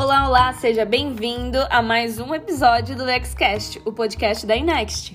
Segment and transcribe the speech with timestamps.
[0.00, 5.10] Olá, olá, seja bem-vindo a mais um episódio do Lexcast, o podcast da Inext.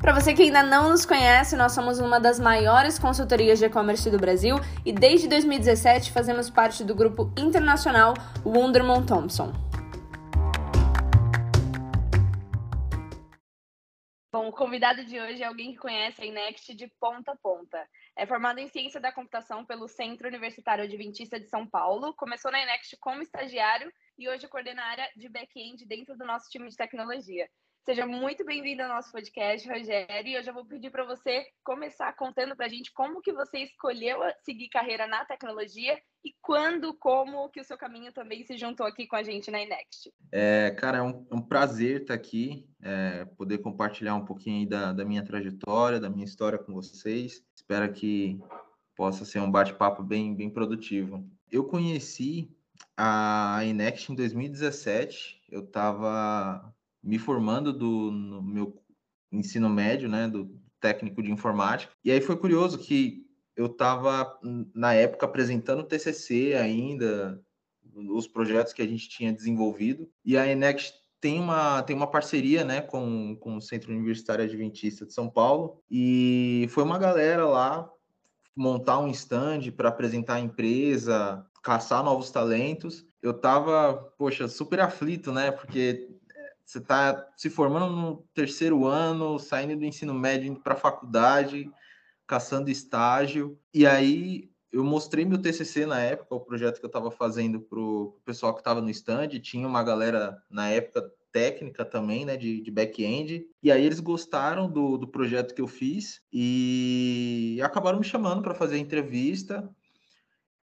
[0.00, 4.10] Para você que ainda não nos conhece, nós somos uma das maiores consultorias de e-commerce
[4.10, 8.14] do Brasil e desde 2017 fazemos parte do grupo internacional
[8.44, 9.67] Wunderman Thompson.
[14.30, 17.88] Bom, o convidado de hoje é alguém que conhece a Inext de ponta a ponta.
[18.14, 22.62] É formado em Ciência da Computação pelo Centro Universitário Adventista de São Paulo, começou na
[22.62, 26.76] Inext como estagiário e hoje coordena a área de back-end dentro do nosso time de
[26.76, 27.48] tecnologia.
[27.88, 30.28] Seja muito bem-vindo ao nosso podcast, Rogério.
[30.28, 33.60] E eu já vou pedir para você começar contando para a gente como que você
[33.60, 38.84] escolheu seguir carreira na tecnologia e quando, como que o seu caminho também se juntou
[38.84, 40.12] aqui com a gente na Inext.
[40.30, 44.92] É, cara, é um, é um prazer estar aqui, é, poder compartilhar um pouquinho da,
[44.92, 47.42] da minha trajetória, da minha história com vocês.
[47.56, 48.38] Espero que
[48.94, 51.26] possa ser um bate-papo bem, bem produtivo.
[51.50, 52.54] Eu conheci
[52.94, 55.40] a Inext em 2017.
[55.50, 56.70] Eu estava
[57.08, 58.82] me formando do, no meu
[59.32, 61.90] ensino médio, né, do técnico de informática.
[62.04, 64.38] E aí foi curioso que eu estava,
[64.74, 67.42] na época, apresentando o TCC ainda,
[67.94, 70.08] os projetos que a gente tinha desenvolvido.
[70.22, 75.06] E a Enex tem uma, tem uma parceria né, com, com o Centro Universitário Adventista
[75.06, 75.82] de São Paulo.
[75.90, 77.90] E foi uma galera lá
[78.54, 83.06] montar um stand para apresentar a empresa, caçar novos talentos.
[83.22, 85.50] Eu estava, poxa, super aflito, né?
[85.50, 86.17] Porque
[86.68, 91.70] você está se formando no terceiro ano, saindo do ensino médio, indo para a faculdade,
[92.26, 93.58] caçando estágio.
[93.72, 97.80] E aí eu mostrei meu TCC na época, o projeto que eu estava fazendo para
[97.80, 99.28] o pessoal que estava no stand.
[99.40, 103.46] Tinha uma galera na época técnica também, né, de, de back-end.
[103.62, 108.54] E aí eles gostaram do, do projeto que eu fiz e acabaram me chamando para
[108.54, 109.66] fazer entrevista.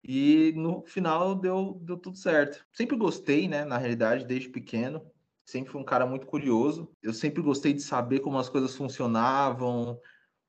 [0.03, 2.65] E no final deu, deu tudo certo.
[2.73, 5.12] Sempre gostei, né, na realidade, desde pequeno
[5.45, 6.89] sempre fui um cara muito curioso.
[7.01, 9.99] Eu sempre gostei de saber como as coisas funcionavam.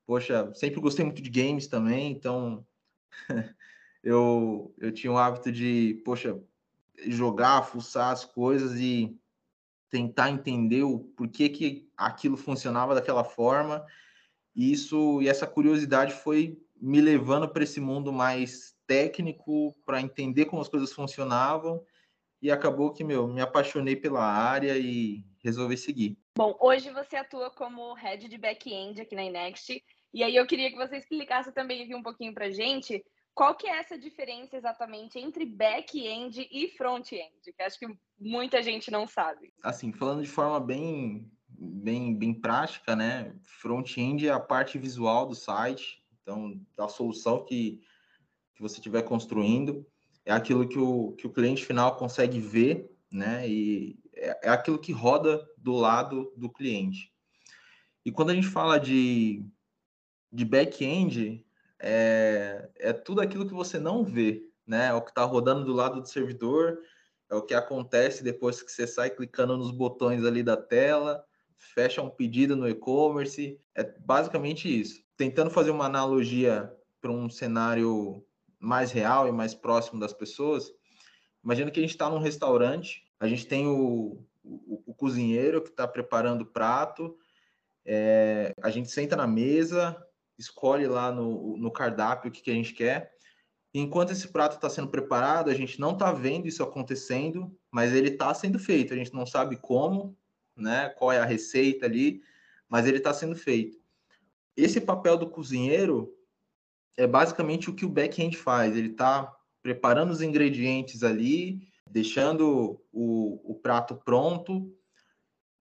[0.06, 2.64] Poxa, sempre gostei muito de games também, então
[4.02, 6.38] eu, eu tinha o hábito de, poxa,
[7.06, 9.18] jogar, fuçar as coisas e
[9.88, 13.84] tentar entender o porquê que aquilo funcionava daquela forma.
[14.54, 20.44] E isso e essa curiosidade foi me levando para esse mundo mais técnico, para entender
[20.44, 21.82] como as coisas funcionavam
[22.44, 26.18] e acabou que, meu, me apaixonei pela área e resolvi seguir.
[26.36, 29.82] Bom, hoje você atua como head de back-end aqui na Inext,
[30.12, 33.66] e aí eu queria que você explicasse também aqui um pouquinho pra gente qual que
[33.66, 37.86] é essa diferença exatamente entre back-end e front-end, que acho que
[38.20, 39.50] muita gente não sabe.
[39.62, 43.34] Assim, falando de forma bem bem bem prática, né?
[43.42, 47.80] Front-end é a parte visual do site, então da solução que
[48.54, 49.84] que você estiver construindo
[50.24, 53.48] é aquilo que o, que o cliente final consegue ver, né?
[53.48, 57.12] E é, é aquilo que roda do lado do cliente.
[58.04, 59.44] E quando a gente fala de,
[60.32, 61.44] de back-end,
[61.78, 64.88] é, é tudo aquilo que você não vê, né?
[64.88, 66.78] É o que está rodando do lado do servidor,
[67.30, 71.24] é o que acontece depois que você sai clicando nos botões ali da tela,
[71.56, 75.02] fecha um pedido no e-commerce, é basicamente isso.
[75.16, 78.24] Tentando fazer uma analogia para um cenário
[78.64, 80.72] mais real e mais próximo das pessoas.
[81.42, 85.68] Imagina que a gente está num restaurante, a gente tem o, o, o cozinheiro que
[85.68, 87.16] está preparando o prato,
[87.84, 89.96] é, a gente senta na mesa,
[90.38, 93.12] escolhe lá no, no cardápio o que, que a gente quer.
[93.72, 98.08] enquanto esse prato está sendo preparado, a gente não está vendo isso acontecendo, mas ele
[98.08, 98.94] está sendo feito.
[98.94, 100.16] A gente não sabe como,
[100.56, 100.88] né?
[100.90, 102.22] Qual é a receita ali,
[102.68, 103.78] mas ele está sendo feito.
[104.56, 106.14] Esse papel do cozinheiro
[106.96, 108.76] é basicamente o que o back-end faz.
[108.76, 109.32] Ele está
[109.62, 114.72] preparando os ingredientes ali, deixando o, o prato pronto.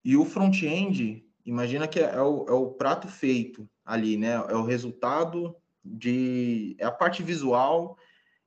[0.04, 4.34] E o front-end, imagina que é o, é o prato feito ali, né?
[4.34, 6.76] É o resultado de.
[6.80, 7.98] É a parte visual,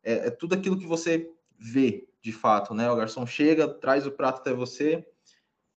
[0.02, 2.90] é, é tudo aquilo que você vê de fato, né?
[2.90, 5.04] O garçom chega, traz o prato até você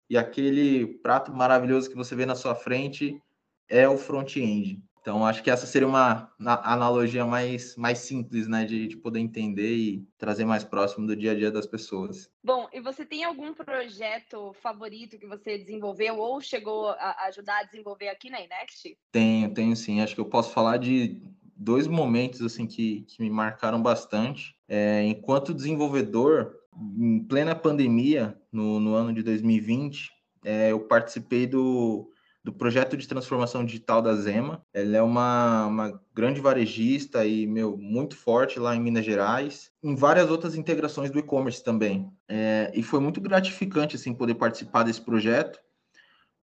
[0.09, 3.21] e aquele prato maravilhoso que você vê na sua frente
[3.67, 4.83] é o front-end.
[5.03, 9.75] Então, acho que essa seria uma analogia mais, mais simples, né, de, de, poder entender
[9.75, 12.31] e trazer mais próximo do dia a dia das pessoas.
[12.41, 17.63] Bom, e você tem algum projeto favorito que você desenvolveu ou chegou a ajudar a
[17.63, 18.97] desenvolver aqui na Inext?
[19.11, 19.99] Tenho, tenho sim.
[19.99, 21.21] Acho que eu posso falar de
[21.53, 24.55] dois momentos assim que, que me marcaram bastante.
[24.69, 26.55] É, enquanto desenvolvedor,
[26.97, 30.09] em plena pandemia, no, no ano de 2020,
[30.45, 32.09] é, eu participei do
[32.43, 34.65] do projeto de transformação digital da Zema.
[34.73, 39.95] Ela é uma, uma grande varejista e, meu, muito forte lá em Minas Gerais, em
[39.95, 42.11] várias outras integrações do e-commerce também.
[42.27, 45.57] É, e foi muito gratificante, assim, poder participar desse projeto,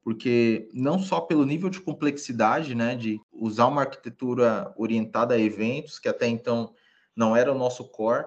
[0.04, 5.98] porque não só pelo nível de complexidade, né, de usar uma arquitetura orientada a eventos,
[5.98, 6.74] que até então
[7.16, 8.26] não era o nosso core,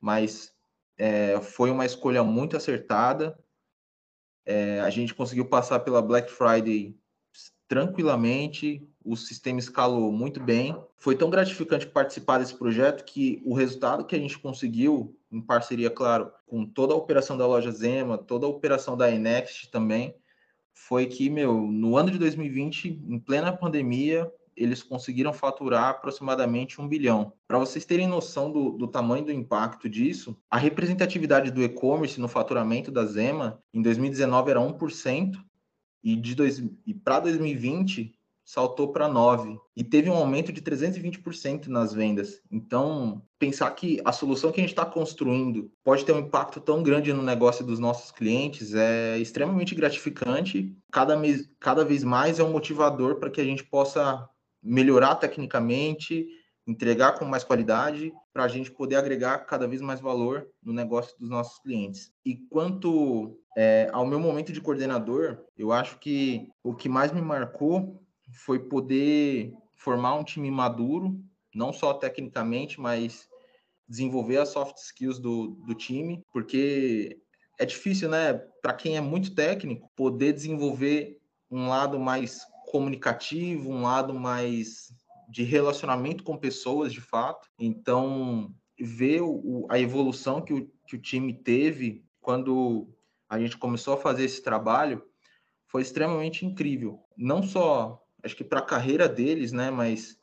[0.00, 0.52] mas
[0.98, 3.38] é, foi uma escolha muito acertada.
[4.44, 6.94] É, a gente conseguiu passar pela Black Friday
[7.68, 10.76] tranquilamente, o sistema escalou muito bem.
[10.96, 15.90] Foi tão gratificante participar desse projeto que o resultado que a gente conseguiu, em parceria,
[15.90, 20.14] claro, com toda a operação da loja Zema, toda a operação da Enext também,
[20.72, 26.88] foi que, meu, no ano de 2020, em plena pandemia, eles conseguiram faturar aproximadamente um
[26.88, 27.32] bilhão.
[27.46, 32.28] Para vocês terem noção do, do, tamanho do impacto disso, a representatividade do e-commerce no
[32.28, 35.34] faturamento da Zema em 2019 era 1%,
[36.04, 36.36] e, de
[36.86, 38.14] e para 2020
[38.44, 42.42] saltou para 9 e teve um aumento de 320% nas vendas.
[42.50, 46.82] Então, pensar que a solução que a gente está construindo pode ter um impacto tão
[46.82, 50.76] grande no negócio dos nossos clientes é extremamente gratificante.
[50.92, 51.16] Cada,
[51.58, 54.28] cada vez mais é um motivador para que a gente possa
[54.62, 56.26] melhorar tecnicamente,
[56.66, 61.14] entregar com mais qualidade, para a gente poder agregar cada vez mais valor no negócio
[61.18, 62.12] dos nossos clientes.
[62.24, 67.20] E quanto é, ao meu momento de coordenador, eu acho que o que mais me
[67.20, 68.02] marcou
[68.32, 71.20] foi poder formar um time maduro,
[71.54, 73.28] não só tecnicamente, mas
[73.86, 77.20] desenvolver as soft skills do, do time, porque
[77.58, 81.18] é difícil, né, para quem é muito técnico, poder desenvolver
[81.50, 82.40] um lado mais
[82.70, 84.92] comunicativo, um lado mais
[85.34, 87.50] de relacionamento com pessoas, de fato.
[87.58, 92.88] Então, ver o, a evolução que o, que o time teve quando
[93.28, 95.04] a gente começou a fazer esse trabalho
[95.66, 97.00] foi extremamente incrível.
[97.16, 100.20] Não só, acho que para a carreira deles, né, mas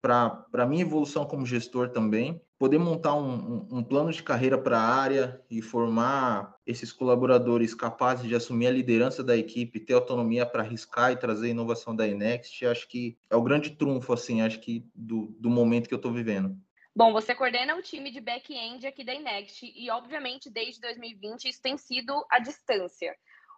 [0.00, 3.34] para a minha evolução como gestor também, poder montar um,
[3.70, 8.66] um, um plano de carreira para a área e formar esses colaboradores capazes de assumir
[8.66, 13.18] a liderança da equipe, ter autonomia para arriscar e trazer inovação da Enext, acho que
[13.30, 16.56] é o grande trunfo, assim, acho que do, do momento que eu estou vivendo.
[16.94, 21.60] Bom, você coordena o time de back-end aqui da Inext e, obviamente, desde 2020 isso
[21.60, 23.14] tem sido à distância.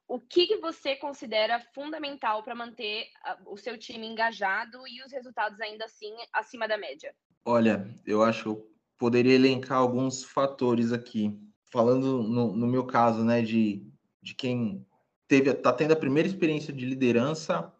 [0.08, 5.12] O que, que você considera fundamental para manter ah, o seu time engajado e os
[5.12, 7.14] resultados ainda assim acima da média?
[7.44, 8.66] Olha, eu acho
[8.98, 11.38] poderia elencar alguns fatores aqui.
[11.70, 13.86] Falando no, no meu caso, né, de,
[14.20, 14.84] de quem
[15.28, 17.72] teve, está tendo a primeira experiência de liderança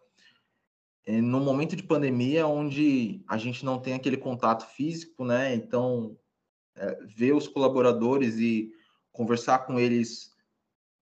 [1.05, 5.55] é, no momento de pandemia, onde a gente não tem aquele contato físico, né?
[5.55, 6.15] Então,
[6.75, 8.71] é, ver os colaboradores e
[9.11, 10.31] conversar com eles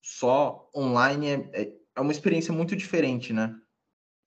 [0.01, 3.53] só online é, é, é uma experiência muito diferente, né?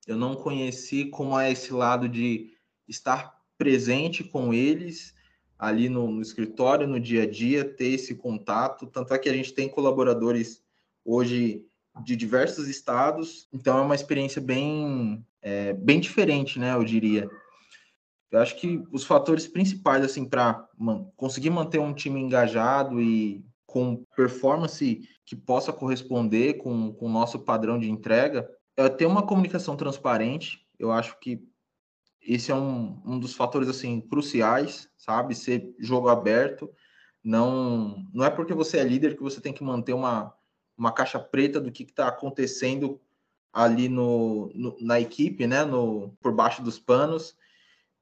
[0.06, 2.52] Eu não conheci como é esse lado de
[2.86, 5.14] estar presente com eles
[5.60, 8.86] ali no, no, escritório, no dia a dia, ter esse contato.
[8.86, 10.62] Tanto é que a gente tem colaboradores
[11.04, 11.62] hoje
[12.02, 16.74] de diversos estados, então é uma experiência bem é, bem diferente, né?
[16.74, 17.28] Eu diria.
[18.30, 23.44] Eu acho que os fatores principais, assim, para man conseguir manter um time engajado e
[23.66, 29.26] com performance que possa corresponder com, com o nosso padrão de entrega, é ter uma
[29.26, 30.66] comunicação transparente.
[30.78, 31.42] Eu acho que
[32.22, 35.34] esse é um, um dos fatores, assim, cruciais, sabe?
[35.34, 36.70] Ser jogo aberto.
[37.22, 40.34] Não, não é porque você é líder que você tem que manter uma,
[40.76, 43.00] uma caixa preta do que está acontecendo
[43.52, 47.36] ali no, no, na equipe, né, no, por baixo dos panos.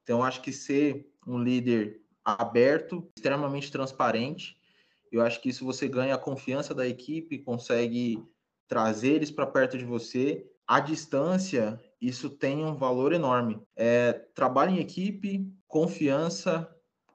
[0.03, 4.59] Então, acho que ser um líder aberto, extremamente transparente,
[5.11, 8.23] eu acho que isso você ganha a confiança da equipe, consegue
[8.67, 10.45] trazer eles para perto de você.
[10.67, 13.61] À distância, isso tem um valor enorme.
[13.75, 16.69] É, trabalho em equipe, confiança,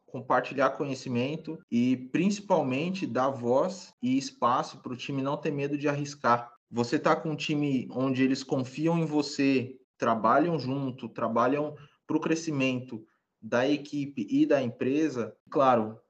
[0.07, 5.89] compartilhar conhecimento e principalmente dar voz e espaço para o time não ter medo de
[5.89, 12.17] arriscar você tá com um time onde eles confiam em você, trabalham junto, trabalham para
[12.17, 13.07] o crescimento
[13.41, 16.01] da equipe e da empresa, claro,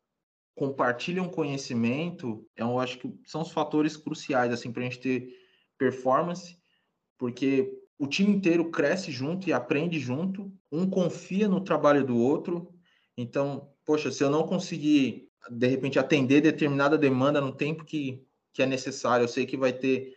[0.55, 5.37] compartilham conhecimento, eu acho que são os fatores cruciais assim para a gente ter
[5.77, 6.57] performance,
[7.19, 12.73] porque o time inteiro cresce junto e aprende junto, um confia no trabalho do outro.
[13.17, 18.63] Então, poxa, se eu não conseguir de repente atender determinada demanda no tempo que, que
[18.63, 20.15] é necessário, eu sei que vai ter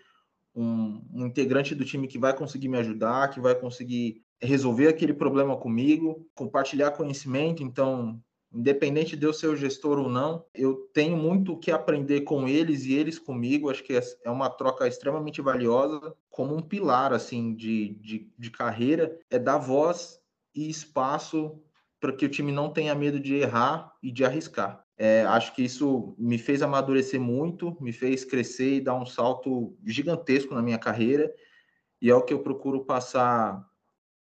[0.56, 5.14] um, um integrante do time que vai conseguir me ajudar, que vai conseguir resolver aquele
[5.14, 7.62] problema comigo, compartilhar conhecimento.
[7.62, 12.22] Então, independente de eu ser o gestor ou não, eu tenho muito o que aprender
[12.22, 13.70] com eles e eles comigo.
[13.70, 18.52] Acho que é, é uma troca extremamente valiosa, como um pilar assim de, de, de
[18.52, 20.20] carreira, é dar voz
[20.56, 21.62] e espaço
[22.00, 24.84] para que o time não tenha medo de errar e de arriscar.
[24.98, 29.78] É, acho que isso me fez amadurecer muito, me fez crescer e dar um salto
[29.86, 31.32] gigantesco na minha carreira,
[32.02, 33.64] e é o que eu procuro passar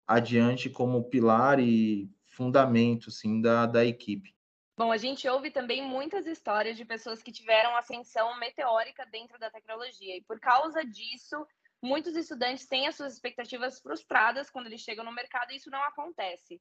[0.07, 4.35] adiante como pilar e fundamento assim, da, da equipe.
[4.77, 9.51] Bom, a gente ouve também muitas histórias de pessoas que tiveram ascensão meteórica dentro da
[9.51, 11.47] tecnologia, e por causa disso,
[11.83, 15.83] muitos estudantes têm as suas expectativas frustradas quando eles chegam no mercado e isso não
[15.85, 16.61] acontece.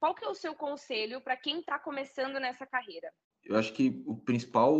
[0.00, 3.10] Qual que é o seu conselho para quem está começando nessa carreira?
[3.42, 4.76] Eu acho que o principal,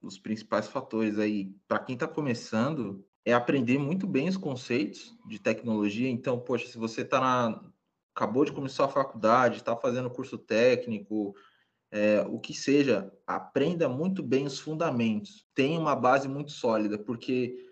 [0.00, 5.38] os principais fatores aí para quem está começando é aprender muito bem os conceitos de
[5.38, 6.08] tecnologia.
[6.08, 7.71] Então, poxa, se você está na
[8.14, 11.34] acabou de começar a faculdade, está fazendo curso técnico,
[11.90, 15.46] é, o que seja, aprenda muito bem os fundamentos.
[15.54, 17.68] Tenha uma base muito sólida, porque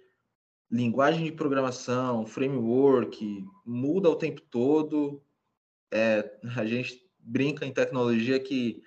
[0.70, 5.22] linguagem de programação, framework, muda o tempo todo.
[5.90, 8.82] É, a gente brinca em tecnologia que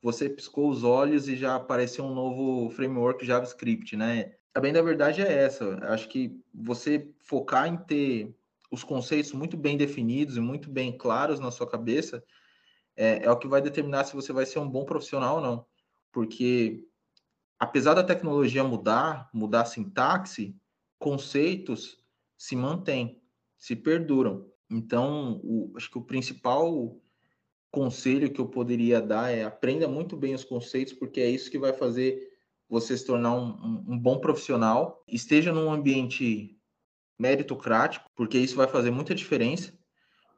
[0.00, 4.34] você piscou os olhos e já apareceu um novo framework JavaScript, né?
[4.54, 5.78] A bem da verdade é essa.
[5.82, 8.37] Acho que você focar em ter
[8.70, 12.22] os conceitos muito bem definidos e muito bem claros na sua cabeça
[12.96, 15.66] é, é o que vai determinar se você vai ser um bom profissional ou não.
[16.12, 16.84] Porque
[17.58, 20.56] apesar da tecnologia mudar, mudar sintaxe,
[20.98, 21.96] conceitos
[22.36, 23.22] se mantêm,
[23.56, 24.50] se perduram.
[24.68, 27.00] Então, o, acho que o principal
[27.70, 31.58] conselho que eu poderia dar é aprenda muito bem os conceitos, porque é isso que
[31.58, 32.20] vai fazer
[32.68, 35.02] você se tornar um, um, um bom profissional.
[35.08, 36.57] Esteja num ambiente
[37.18, 39.72] meritocrático, porque isso vai fazer muita diferença.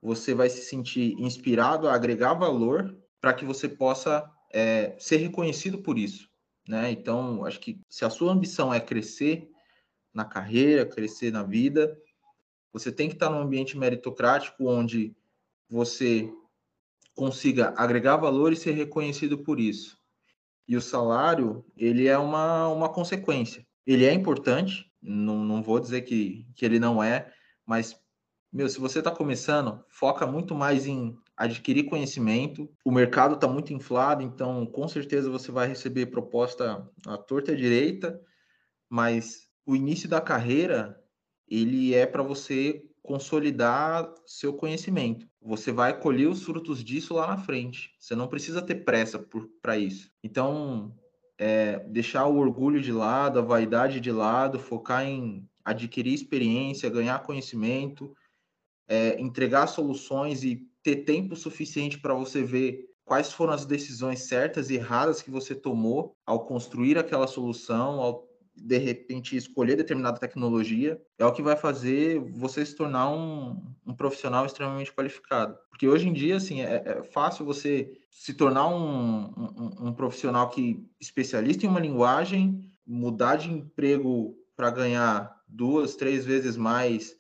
[0.03, 5.79] Você vai se sentir inspirado a agregar valor para que você possa é, ser reconhecido
[5.79, 6.29] por isso.
[6.67, 6.91] Né?
[6.91, 9.51] Então, acho que se a sua ambição é crescer
[10.13, 11.97] na carreira, crescer na vida,
[12.73, 15.15] você tem que estar num ambiente meritocrático onde
[15.69, 16.33] você
[17.15, 19.99] consiga agregar valor e ser reconhecido por isso.
[20.67, 23.67] E o salário, ele é uma, uma consequência.
[23.87, 27.33] Ele é importante, não, não vou dizer que, que ele não é,
[27.65, 27.97] mas,
[28.53, 32.71] meu, se você está começando, foca muito mais em adquirir conhecimento.
[32.85, 37.55] O mercado está muito inflado, então com certeza você vai receber proposta à torta e
[37.55, 38.21] à direita,
[38.91, 41.03] mas o início da carreira
[41.49, 45.27] ele é para você consolidar seu conhecimento.
[45.41, 47.91] Você vai colher os frutos disso lá na frente.
[47.99, 49.25] Você não precisa ter pressa
[49.63, 50.11] para isso.
[50.23, 50.95] Então,
[51.41, 57.23] é, deixar o orgulho de lado, a vaidade de lado, focar em adquirir experiência, ganhar
[57.23, 58.15] conhecimento,
[58.87, 64.69] é, entregar soluções e ter tempo suficiente para você ver quais foram as decisões certas
[64.69, 71.01] e erradas que você tomou ao construir aquela solução, ao de repente escolher determinada tecnologia
[71.19, 75.57] é o que vai fazer você se tornar um, um profissional extremamente qualificado.
[75.71, 80.49] Porque hoje em dia, assim, é, é fácil você se tornar um, um, um, profissional
[80.51, 87.17] que especialista em uma linguagem, mudar de emprego para ganhar duas, três vezes mais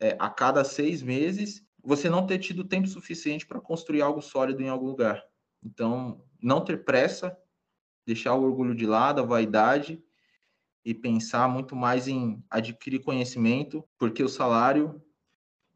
[0.00, 4.62] é, a cada seis meses, você não ter tido tempo suficiente para construir algo sólido
[4.62, 5.22] em algum lugar.
[5.62, 7.36] Então, não ter pressa,
[8.06, 10.02] deixar o orgulho de lado, a vaidade
[10.84, 15.02] e pensar muito mais em adquirir conhecimento, porque o salário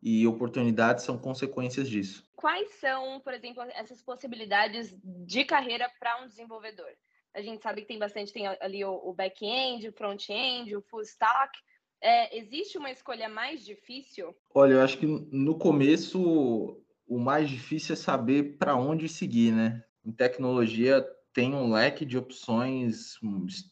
[0.02, 2.28] e oportunidades são consequências disso.
[2.36, 6.90] Quais são, por exemplo, essas possibilidades de carreira para um desenvolvedor?
[7.34, 11.58] A gente sabe que tem bastante, tem ali o, back-end, o front-end, o full stack.
[12.00, 14.34] É, existe uma escolha mais difícil?
[14.54, 19.82] Olha, eu acho que no começo o mais difícil é saber para onde seguir, né?
[20.04, 23.14] Em tecnologia tem um leque de opções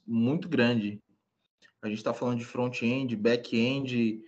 [0.06, 1.00] muito grande.
[1.86, 4.20] A gente está falando de front-end, back-end,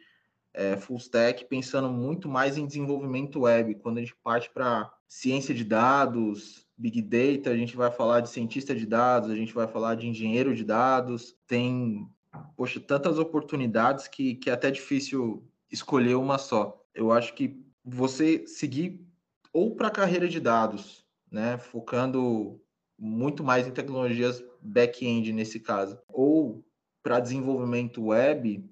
[0.54, 3.74] é, full stack, pensando muito mais em desenvolvimento web.
[3.76, 8.30] Quando a gente parte para ciência de dados, big data, a gente vai falar de
[8.30, 11.36] cientista de dados, a gente vai falar de engenheiro de dados.
[11.46, 12.08] Tem,
[12.56, 16.80] poxa, tantas oportunidades que, que é até difícil escolher uma só.
[16.94, 19.04] Eu acho que você seguir
[19.52, 22.60] ou para a carreira de dados, né, focando
[22.98, 26.64] muito mais em tecnologias back-end nesse caso, ou
[27.08, 28.62] para desenvolvimento web,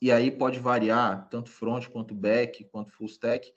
[0.00, 3.52] e aí pode variar, tanto front quanto back, quanto full stack,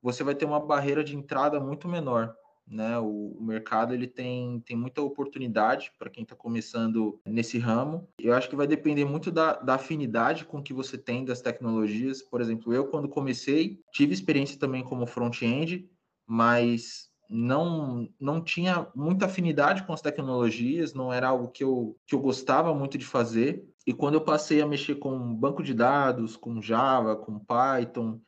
[0.00, 2.32] você vai ter uma barreira de entrada muito menor.
[2.64, 2.96] Né?
[3.00, 8.08] O, o mercado ele tem, tem muita oportunidade para quem está começando nesse ramo.
[8.20, 12.22] Eu acho que vai depender muito da, da afinidade com que você tem das tecnologias.
[12.22, 15.90] Por exemplo, eu, quando comecei, tive experiência também como front-end,
[16.24, 22.14] mas não não tinha muita afinidade com as tecnologias, não era algo que eu, que
[22.14, 23.64] eu gostava muito de fazer.
[23.86, 28.20] E quando eu passei a mexer com banco de dados, com Java, com Python,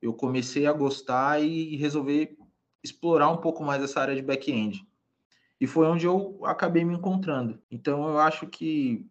[0.00, 2.36] eu comecei a gostar e resolver
[2.82, 4.86] explorar um pouco mais essa área de back-end.
[5.60, 7.60] E foi onde eu acabei me encontrando.
[7.70, 9.06] Então, eu acho que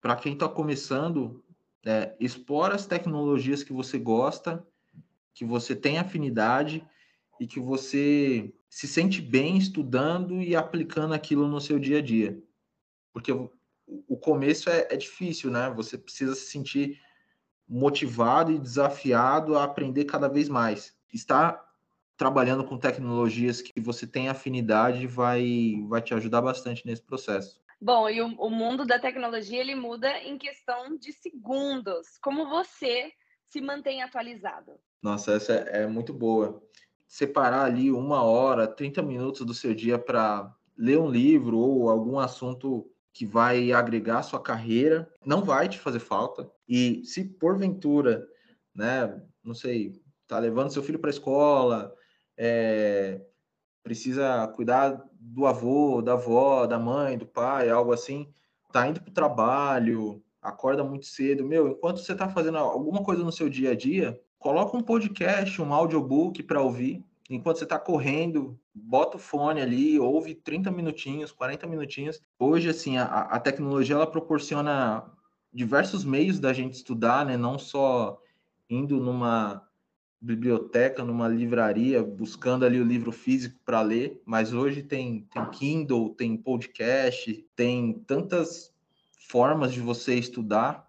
[0.00, 1.42] para quem está começando,
[1.84, 4.66] é, explora as tecnologias que você gosta,
[5.32, 6.86] que você tem afinidade
[7.40, 12.42] e que você se sente bem estudando e aplicando aquilo no seu dia a dia.
[13.12, 15.72] Porque o começo é, é difícil, né?
[15.76, 17.00] Você precisa se sentir
[17.68, 20.92] motivado e desafiado a aprender cada vez mais.
[21.12, 21.64] Estar
[22.16, 27.62] trabalhando com tecnologias que você tem afinidade vai, vai te ajudar bastante nesse processo.
[27.80, 32.18] Bom, e o, o, mundo da tecnologia ele muda em questão de segundos.
[32.20, 33.12] Como você
[33.46, 34.72] se mantém atualizado?
[35.00, 36.60] Nossa, essa é, é muito boa.
[37.06, 42.18] Separar ali uma hora, 30 minutos do seu dia para ler um livro ou algum
[42.18, 46.50] assunto que vai agregar à sua carreira, não vai te fazer falta.
[46.68, 48.26] E se porventura,
[48.74, 51.94] né, não sei, tá levando seu filho para a escola,
[52.36, 53.20] é,
[53.84, 58.28] precisa cuidar do avô, da avó, da mãe, do pai, algo assim,
[58.72, 63.22] tá indo para o trabalho, acorda muito cedo, meu, enquanto você está fazendo alguma coisa
[63.22, 67.78] no seu dia a dia, coloca um podcast, um audiobook para ouvir, enquanto você está
[67.78, 72.20] correndo, bota o fone ali, ouve 30 minutinhos, 40 minutinhos.
[72.38, 75.02] Hoje, assim, a, a tecnologia, ela proporciona
[75.50, 77.38] diversos meios da gente estudar, né?
[77.38, 78.20] Não só
[78.68, 79.66] indo numa
[80.20, 86.10] biblioteca, numa livraria, buscando ali o livro físico para ler, mas hoje tem, tem Kindle,
[86.10, 88.70] tem podcast, tem tantas
[89.26, 90.86] formas de você estudar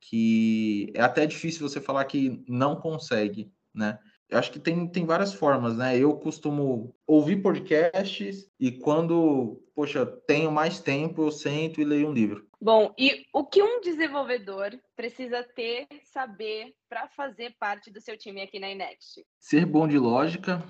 [0.00, 3.98] que é até difícil você falar que não consegue, né?
[4.28, 5.96] Eu acho que tem, tem várias formas, né?
[5.98, 12.12] Eu costumo ouvir podcasts e quando, poxa, tenho mais tempo, eu sento e leio um
[12.12, 12.46] livro.
[12.60, 18.42] Bom, e o que um desenvolvedor precisa ter, saber para fazer parte do seu time
[18.42, 19.24] aqui na Inext?
[19.38, 20.62] Ser bom de lógica,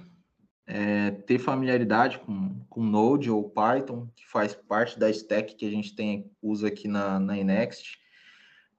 [0.67, 5.71] é, ter familiaridade com, com Node ou Python, que faz parte da stack que a
[5.71, 7.99] gente tem usa aqui na, na Inext,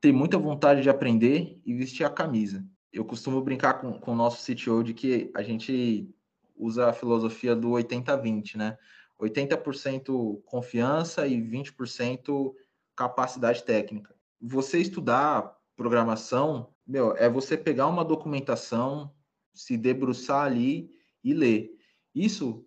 [0.01, 4.15] ter muita vontade de aprender e vestir a camisa eu costumo brincar com, com o
[4.15, 6.09] nosso CTO de que a gente
[6.55, 8.77] usa a filosofia do 80-20, né?
[9.19, 12.53] 80% confiança e 20%
[12.95, 14.15] capacidade técnica.
[14.41, 19.13] Você estudar programação, meu, é você pegar uma documentação,
[19.53, 20.89] se debruçar ali
[21.23, 21.71] e ler.
[22.15, 22.65] Isso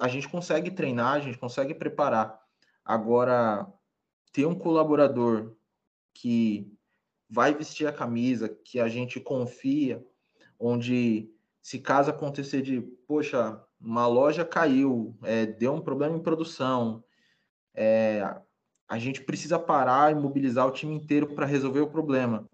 [0.00, 2.40] a gente consegue treinar, a gente consegue preparar.
[2.84, 3.66] Agora,
[4.32, 5.54] ter um colaborador
[6.16, 6.72] que
[7.28, 10.04] vai vestir a camisa, que a gente confia,
[10.58, 17.04] onde se caso acontecer de, poxa, uma loja caiu, é, deu um problema em produção,
[17.74, 18.22] é,
[18.88, 22.48] a gente precisa parar e mobilizar o time inteiro para resolver o problema.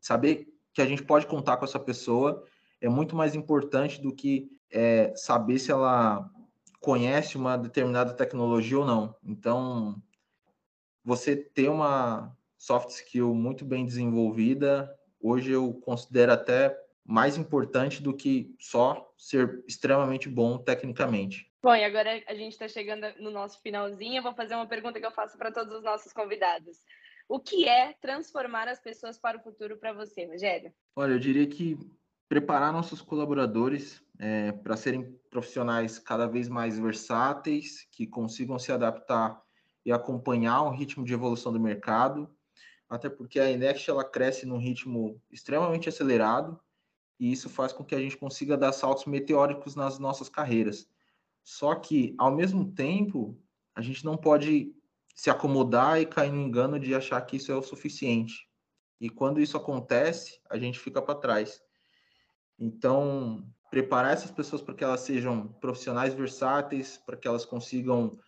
[0.00, 2.44] Saber que a gente pode contar com essa pessoa
[2.80, 6.30] é muito mais importante do que é, saber se ela
[6.80, 9.14] conhece uma determinada tecnologia ou não.
[9.24, 10.00] Então,
[11.04, 16.74] você ter uma, soft skill muito bem desenvolvida, hoje eu considero até
[17.04, 21.52] mais importante do que só ser extremamente bom tecnicamente.
[21.62, 24.16] Bom, e agora a gente está chegando no nosso finalzinho.
[24.16, 26.78] Eu vou fazer uma pergunta que eu faço para todos os nossos convidados.
[27.28, 30.72] O que é transformar as pessoas para o futuro para você, Rogério?
[30.96, 31.78] Olha, eu diria que
[32.30, 39.38] preparar nossos colaboradores é, para serem profissionais cada vez mais versáteis, que consigam se adaptar
[39.84, 42.34] e acompanhar o ritmo de evolução do mercado
[42.88, 46.60] até porque a Inext ela cresce num ritmo extremamente acelerado
[47.18, 50.88] e isso faz com que a gente consiga dar saltos meteóricos nas nossas carreiras.
[51.42, 53.38] Só que, ao mesmo tempo,
[53.74, 54.74] a gente não pode
[55.14, 58.48] se acomodar e cair no engano de achar que isso é o suficiente.
[59.00, 61.60] E quando isso acontece, a gente fica para trás.
[62.58, 68.18] Então, preparar essas pessoas para que elas sejam profissionais versáteis, para que elas consigam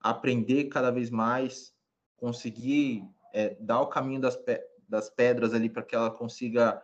[0.00, 1.74] aprender cada vez mais,
[2.16, 3.04] conseguir
[3.38, 6.82] é, dar o caminho das, pe das pedras ali para que ela consiga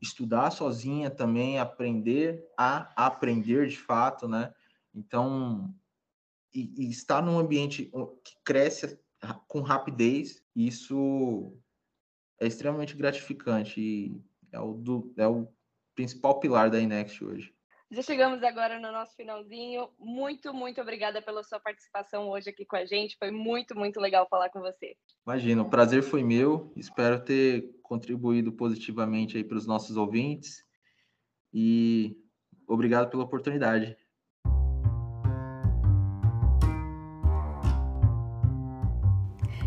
[0.00, 4.54] estudar sozinha também, aprender a aprender de fato, né?
[4.94, 5.74] Então,
[6.54, 7.90] e, e estar num ambiente
[8.24, 8.98] que cresce
[9.48, 11.58] com rapidez, isso
[12.40, 15.48] é extremamente gratificante e é o, do, é o
[15.94, 17.55] principal pilar da Inext hoje.
[17.90, 19.88] Já chegamos agora no nosso finalzinho.
[19.98, 23.16] Muito, muito obrigada pela sua participação hoje aqui com a gente.
[23.16, 24.96] Foi muito, muito legal falar com você.
[25.24, 26.72] Imagina, o prazer foi meu.
[26.76, 30.64] Espero ter contribuído positivamente aí para os nossos ouvintes.
[31.54, 32.16] E
[32.66, 33.96] obrigado pela oportunidade.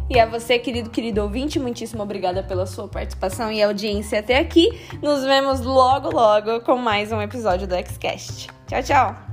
[0.10, 4.69] E a você, querido, querido ouvinte, muitíssimo obrigada pela sua participação e audiência até aqui.
[5.04, 8.48] Nos vemos logo, logo com mais um episódio do Xcast.
[8.67, 9.29] Tchau, tchau!